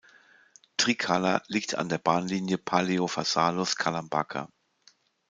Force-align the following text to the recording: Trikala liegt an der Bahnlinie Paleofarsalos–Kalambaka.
Trikala 0.77 1.43
liegt 1.45 1.75
an 1.75 1.87
der 1.87 1.99
Bahnlinie 1.99 2.57
Paleofarsalos–Kalambaka. 2.57 4.49